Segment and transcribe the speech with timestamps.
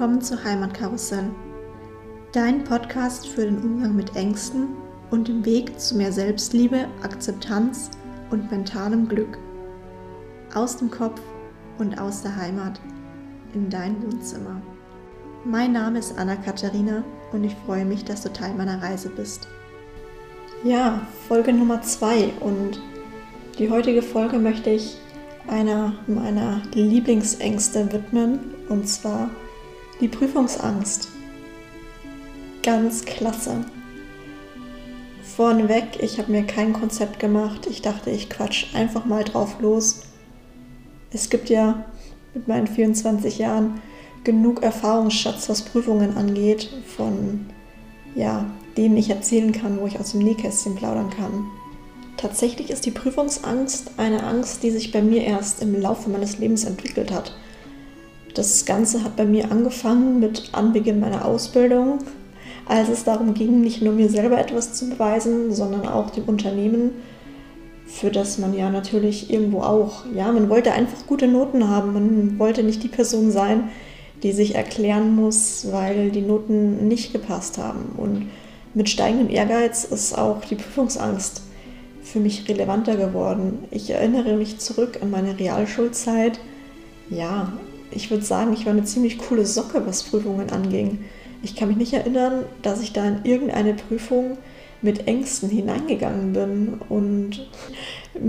[0.00, 1.28] willkommen zu Heimatkarussell,
[2.32, 4.68] dein Podcast für den Umgang mit Ängsten
[5.10, 7.90] und dem Weg zu mehr Selbstliebe, Akzeptanz
[8.30, 9.36] und mentalem Glück.
[10.54, 11.20] Aus dem Kopf
[11.76, 12.80] und aus der Heimat
[13.52, 14.62] in dein Wohnzimmer.
[15.44, 19.48] Mein Name ist Anna-Katharina und ich freue mich, dass du Teil meiner Reise bist.
[20.64, 22.80] Ja, Folge Nummer 2 und
[23.58, 24.96] die heutige Folge möchte ich
[25.46, 29.28] einer meiner Lieblingsängste widmen und zwar
[30.00, 31.08] die Prüfungsangst.
[32.62, 33.64] Ganz klasse.
[35.22, 37.66] Vorneweg, ich habe mir kein Konzept gemacht.
[37.70, 40.02] Ich dachte, ich quatsch einfach mal drauf los.
[41.12, 41.84] Es gibt ja
[42.34, 43.80] mit meinen 24 Jahren
[44.24, 47.46] genug Erfahrungsschatz, was Prüfungen angeht, von
[48.14, 51.46] ja, denen ich erzählen kann, wo ich aus dem Nähkästchen plaudern kann.
[52.16, 56.64] Tatsächlich ist die Prüfungsangst eine Angst, die sich bei mir erst im Laufe meines Lebens
[56.64, 57.34] entwickelt hat.
[58.34, 61.98] Das Ganze hat bei mir angefangen mit Anbeginn meiner Ausbildung,
[62.66, 66.92] als es darum ging, nicht nur mir selber etwas zu beweisen, sondern auch dem Unternehmen,
[67.86, 72.38] für das man ja natürlich irgendwo auch, ja, man wollte einfach gute Noten haben, man
[72.38, 73.70] wollte nicht die Person sein,
[74.22, 77.96] die sich erklären muss, weil die Noten nicht gepasst haben.
[77.96, 78.28] Und
[78.74, 81.42] mit steigendem Ehrgeiz ist auch die Prüfungsangst
[82.04, 83.64] für mich relevanter geworden.
[83.72, 86.38] Ich erinnere mich zurück an meine Realschulzeit.
[87.08, 87.52] Ja,
[87.90, 91.04] ich würde sagen, ich war eine ziemlich coole Socke, was Prüfungen anging.
[91.42, 94.38] Ich kann mich nicht erinnern, dass ich da in irgendeine Prüfung
[94.82, 96.80] mit Ängsten hineingegangen bin.
[96.88, 97.48] Und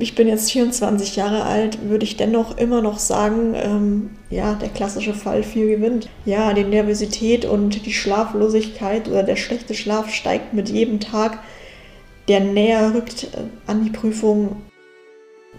[0.00, 4.68] ich bin jetzt 24 Jahre alt, würde ich dennoch immer noch sagen, ähm, ja, der
[4.68, 6.08] klassische Fall viel gewinnt.
[6.24, 11.38] Ja, die Nervosität und die Schlaflosigkeit oder der schlechte Schlaf steigt mit jedem Tag,
[12.28, 14.62] der näher rückt äh, an die Prüfung.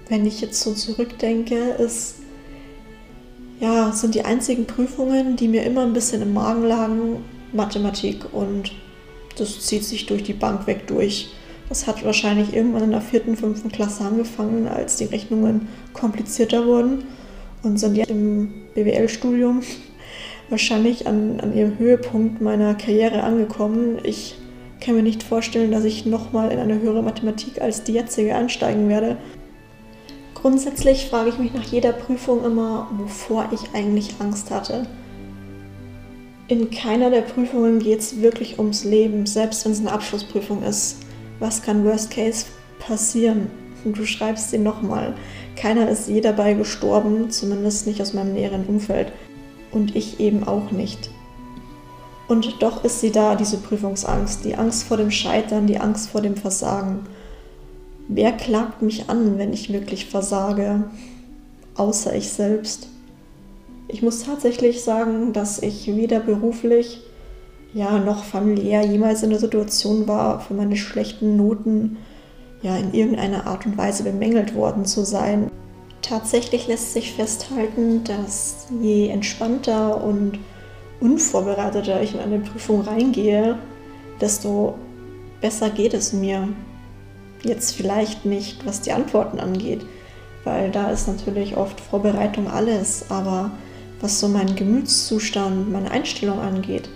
[0.10, 2.23] Wenn ich jetzt so zurückdenke, ist
[3.60, 7.24] ja, sind die einzigen Prüfungen, die mir immer ein bisschen im Magen lagen,
[7.54, 8.72] Mathematik und
[9.38, 11.30] das zieht sich durch die Bank weg durch.
[11.70, 17.06] Das hat wahrscheinlich irgendwann in der vierten, fünften Klasse angefangen, als die Rechnungen komplizierter wurden
[17.64, 19.62] und sind ja im BWL-Studium
[20.50, 24.00] wahrscheinlich an, an ihrem Höhepunkt meiner Karriere angekommen.
[24.04, 24.36] Ich
[24.82, 28.90] kann mir nicht vorstellen, dass ich nochmal in eine höhere Mathematik als die jetzige einsteigen
[28.90, 29.18] werde.
[30.44, 34.86] Grundsätzlich frage ich mich nach jeder Prüfung immer, wovor ich eigentlich Angst hatte.
[36.50, 40.98] In keiner der Prüfungen geht es wirklich ums Leben, selbst wenn es eine Abschlussprüfung ist.
[41.40, 42.48] Was kann Worst Case
[42.86, 43.50] passieren?
[43.86, 45.16] Du schreibst sie nochmal.
[45.56, 49.14] Keiner ist je dabei gestorben, zumindest nicht aus meinem näheren Umfeld.
[49.72, 51.10] Und ich eben auch nicht.
[52.28, 56.20] Und doch ist sie da, diese Prüfungsangst, die Angst vor dem Scheitern, die Angst vor
[56.20, 57.06] dem Versagen.
[58.08, 60.84] Wer klagt mich an, wenn ich wirklich versage,
[61.76, 62.88] außer ich selbst?
[63.88, 67.02] Ich muss tatsächlich sagen, dass ich weder beruflich
[67.74, 71.98] ja noch familiär jemals in der Situation war, für meine schlechten Noten
[72.62, 75.50] ja in irgendeiner Art und Weise bemängelt worden zu sein.
[76.02, 80.40] Tatsächlich lässt sich festhalten, dass je entspannter und
[81.00, 83.58] unvorbereiteter ich in eine Prüfung reingehe,
[84.22, 84.76] desto
[85.42, 86.50] besser geht es mir.
[87.44, 89.86] Jetzt vielleicht nicht, was die Antworten angeht,
[90.46, 93.52] weil da ist natürlich oft Vorbereitung alles, aber
[94.00, 96.90] was so meinen Gemütszustand, meine Einstellung angeht,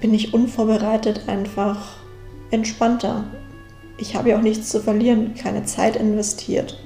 [0.00, 1.96] bin ich unvorbereitet einfach
[2.50, 3.24] entspannter.
[3.98, 6.78] Ich habe ja auch nichts zu verlieren, keine Zeit investiert.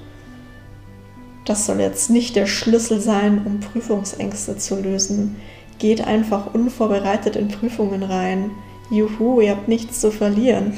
[1.44, 5.36] Das soll jetzt nicht der Schlüssel sein, um Prüfungsängste zu lösen.
[5.78, 8.50] Geht einfach unvorbereitet in Prüfungen rein.
[8.90, 10.74] Juhu, ihr habt nichts zu verlieren.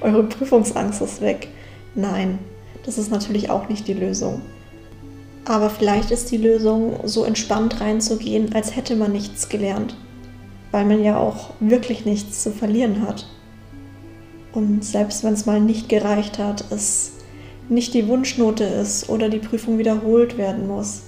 [0.00, 1.48] Eure Prüfungsangst ist weg.
[1.94, 2.38] Nein,
[2.84, 4.42] das ist natürlich auch nicht die Lösung.
[5.44, 9.96] Aber vielleicht ist die Lösung, so entspannt reinzugehen, als hätte man nichts gelernt,
[10.70, 13.26] weil man ja auch wirklich nichts zu verlieren hat.
[14.52, 17.12] Und selbst wenn es mal nicht gereicht hat, es
[17.68, 21.02] nicht die Wunschnote ist oder die Prüfung wiederholt werden muss.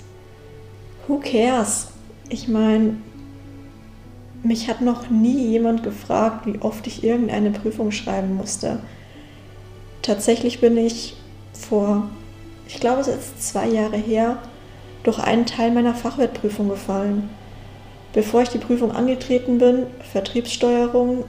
[1.06, 1.88] Who cares?
[2.28, 2.96] Ich meine,
[4.42, 8.80] mich hat noch nie jemand gefragt, wie oft ich irgendeine Prüfung schreiben musste.
[10.02, 11.16] Tatsächlich bin ich
[11.52, 12.08] vor,
[12.66, 14.38] ich glaube es ist zwei Jahre her,
[15.04, 17.30] durch einen Teil meiner Fachwertprüfung gefallen.
[18.12, 21.24] Bevor ich die Prüfung angetreten bin, Vertriebssteuerung,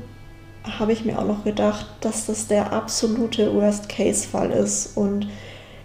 [0.63, 5.27] habe ich mir auch noch gedacht, dass das der absolute Worst-Case-Fall ist und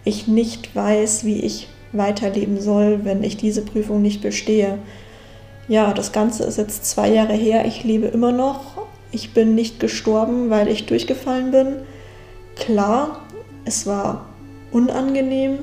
[0.04, 4.78] ich nicht weiß, wie ich weiterleben soll, wenn ich diese Prüfung nicht bestehe
[5.68, 7.66] ja, das Ganze ist jetzt zwei Jahre her.
[7.66, 8.86] Ich lebe immer noch.
[9.12, 11.76] Ich bin nicht gestorben, weil ich durchgefallen bin.
[12.56, 13.20] Klar,
[13.64, 14.26] es war
[14.72, 15.58] unangenehm,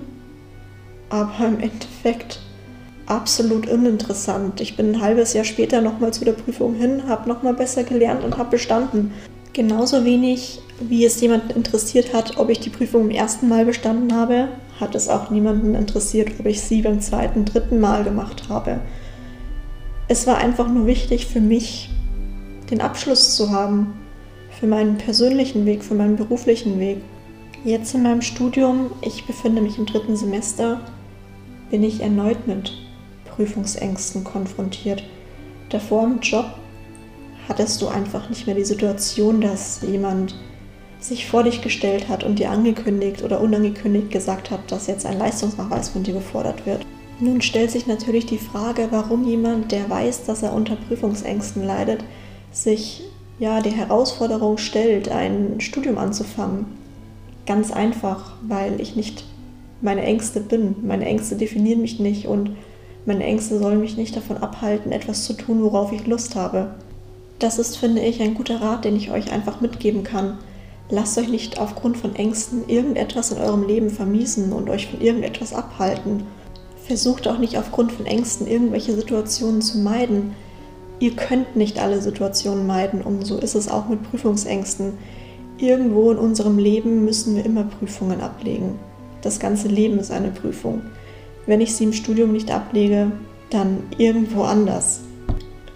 [1.10, 2.40] aber im Endeffekt
[3.08, 4.62] absolut uninteressant.
[4.62, 8.24] Ich bin ein halbes Jahr später nochmal zu der Prüfung hin, habe nochmal besser gelernt
[8.24, 9.12] und habe bestanden.
[9.54, 14.14] Genauso wenig, wie es jemanden interessiert hat, ob ich die Prüfung im ersten Mal bestanden
[14.14, 14.50] habe,
[14.80, 18.80] hat es auch niemanden interessiert, ob ich sie beim zweiten, dritten Mal gemacht habe.
[20.08, 21.90] Es war einfach nur wichtig für mich,
[22.70, 23.94] den Abschluss zu haben,
[24.60, 26.98] für meinen persönlichen Weg, für meinen beruflichen Weg.
[27.64, 30.80] Jetzt in meinem Studium, ich befinde mich im dritten Semester,
[31.72, 32.72] bin ich erneut mit
[33.26, 35.04] Prüfungsängsten konfrontiert.
[35.70, 36.46] Davor im Job
[37.50, 40.36] hattest du einfach nicht mehr die Situation, dass jemand
[41.00, 45.18] sich vor dich gestellt hat und dir angekündigt oder unangekündigt gesagt hat, dass jetzt ein
[45.18, 46.86] Leistungsnachweis von dir gefordert wird.
[47.20, 52.04] Nun stellt sich natürlich die Frage, warum jemand, der weiß, dass er unter Prüfungsängsten leidet,
[52.52, 53.04] sich
[53.40, 56.66] ja die Herausforderung stellt, ein Studium anzufangen.
[57.46, 59.24] Ganz einfach, weil ich nicht
[59.82, 60.76] meine Ängste bin.
[60.84, 62.52] Meine Ängste definieren mich nicht und
[63.06, 66.76] meine Ängste sollen mich nicht davon abhalten, etwas zu tun, worauf ich Lust habe.
[67.40, 70.38] Das ist, finde ich, ein guter Rat, den ich euch einfach mitgeben kann.
[70.90, 75.54] Lasst euch nicht aufgrund von Ängsten irgendetwas in eurem Leben vermiesen und euch von irgendetwas
[75.54, 76.24] abhalten.
[76.88, 80.36] Versucht auch nicht aufgrund von Ängsten irgendwelche Situationen zu meiden.
[81.00, 84.94] Ihr könnt nicht alle Situationen meiden und so ist es auch mit Prüfungsängsten.
[85.58, 88.78] Irgendwo in unserem Leben müssen wir immer Prüfungen ablegen.
[89.22, 90.82] Das ganze Leben ist eine Prüfung.
[91.48, 93.12] Wenn ich sie im Studium nicht ablege,
[93.50, 95.02] dann irgendwo anders.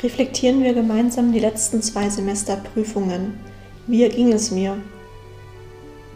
[0.03, 3.39] Reflektieren wir gemeinsam die letzten zwei Semester Prüfungen.
[3.88, 4.77] Wie erging es mir?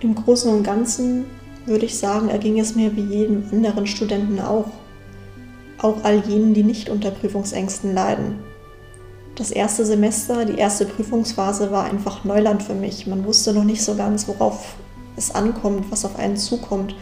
[0.01, 1.25] Im Großen und Ganzen
[1.65, 4.67] würde ich sagen, erging es mir wie jedem anderen Studenten auch.
[5.83, 8.39] Auch all jenen, die nicht unter Prüfungsängsten leiden.
[9.35, 13.05] Das erste Semester, die erste Prüfungsphase war einfach Neuland für mich.
[13.05, 14.75] Man wusste noch nicht so ganz, worauf
[15.17, 16.95] es ankommt, was auf einen zukommt.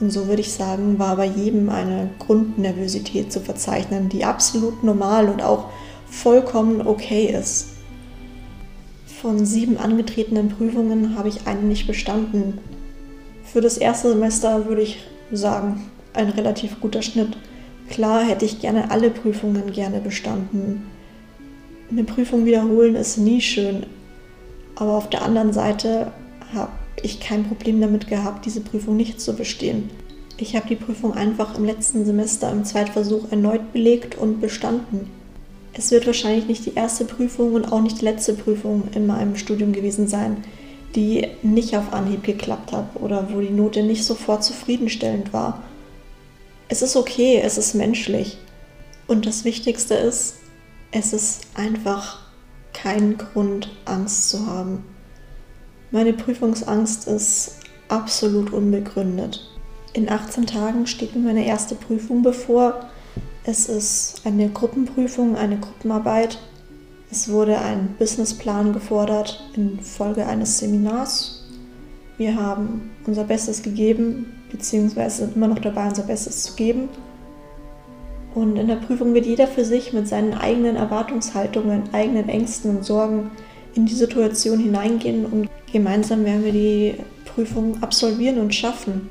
[0.00, 5.28] Und so würde ich sagen, war bei jedem eine Grundnervosität zu verzeichnen, die absolut normal
[5.28, 5.66] und auch
[6.10, 7.68] vollkommen okay ist.
[9.22, 12.58] Von sieben angetretenen Prüfungen habe ich eine nicht bestanden.
[13.44, 14.98] Für das erste Semester würde ich
[15.30, 17.36] sagen, ein relativ guter Schnitt.
[17.90, 20.86] Klar hätte ich gerne alle Prüfungen gerne bestanden.
[21.90, 23.86] Eine Prüfung wiederholen ist nie schön,
[24.74, 26.12] aber auf der anderen Seite
[26.52, 26.72] habe
[27.02, 29.90] ich kein Problem damit gehabt, diese Prüfung nicht zu bestehen.
[30.38, 35.10] Ich habe die Prüfung einfach im letzten Semester im Zweitversuch erneut belegt und bestanden.
[35.72, 39.36] Es wird wahrscheinlich nicht die erste Prüfung und auch nicht die letzte Prüfung in meinem
[39.36, 40.38] Studium gewesen sein,
[40.94, 45.62] die nicht auf Anhieb geklappt hat oder wo die Note nicht sofort zufriedenstellend war.
[46.68, 48.38] Es ist okay, es ist menschlich.
[49.06, 50.36] Und das Wichtigste ist,
[50.90, 52.20] es ist einfach
[52.72, 54.84] kein Grund, Angst zu haben.
[55.90, 57.56] Meine Prüfungsangst ist
[57.88, 59.48] absolut unbegründet.
[59.92, 62.90] In 18 Tagen steht mir meine erste Prüfung bevor
[63.48, 66.38] es ist eine Gruppenprüfung, eine Gruppenarbeit.
[67.12, 71.35] Es wurde ein Businessplan gefordert infolge eines Seminars.
[72.18, 76.88] Wir haben unser Bestes gegeben, beziehungsweise sind immer noch dabei, unser Bestes zu geben.
[78.34, 82.84] Und in der Prüfung wird jeder für sich mit seinen eigenen Erwartungshaltungen, eigenen Ängsten und
[82.84, 83.30] Sorgen
[83.74, 89.10] in die Situation hineingehen und gemeinsam werden wir die Prüfung absolvieren und schaffen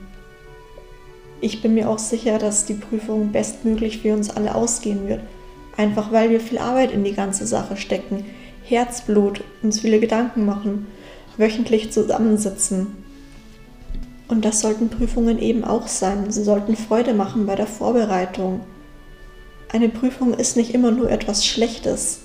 [1.46, 5.22] ich bin mir auch sicher, dass die Prüfung bestmöglich für uns alle ausgehen wird.
[5.78, 8.26] Einfach weil wir viel Arbeit in die ganze Sache stecken,
[8.64, 10.88] Herzblut, uns viele Gedanken machen,
[11.38, 12.88] wöchentlich zusammensitzen.
[14.28, 16.32] Und das sollten Prüfungen eben auch sein.
[16.32, 18.62] Sie sollten Freude machen bei der Vorbereitung.
[19.72, 22.22] Eine Prüfung ist nicht immer nur etwas Schlechtes.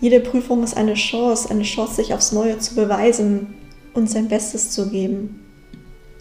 [0.00, 3.54] Jede Prüfung ist eine Chance, eine Chance, sich aufs Neue zu beweisen
[3.94, 5.40] und sein Bestes zu geben.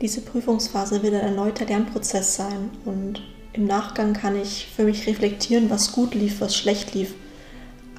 [0.02, 3.22] Diese Prüfungsphase wird ein erneuter Lernprozess sein und
[3.54, 7.14] im Nachgang kann ich für mich reflektieren, was gut lief, was schlecht lief,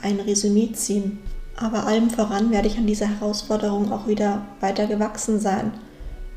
[0.00, 1.19] ein Resümee ziehen.
[1.62, 5.73] Aber allem voran werde ich an dieser Herausforderung auch wieder weiter gewachsen sein,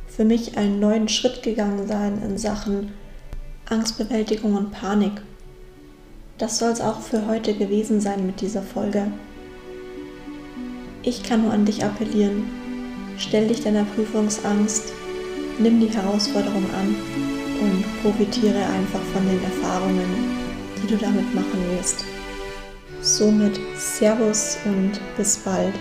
[0.07, 2.93] für mich einen neuen Schritt gegangen sein in Sachen
[3.67, 5.13] Angstbewältigung und Panik.
[6.37, 9.07] Das soll es auch für heute gewesen sein mit dieser Folge.
[11.01, 12.43] Ich kann nur an dich appellieren.
[13.17, 14.93] Stell dich deiner Prüfungsangst
[15.57, 16.95] Nimm die Herausforderung an
[17.61, 20.03] und profitiere einfach von den Erfahrungen,
[20.83, 22.03] die du damit machen wirst.
[23.17, 25.73] Somit Servus und bis bald.